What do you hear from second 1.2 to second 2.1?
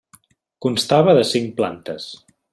cinc plantes.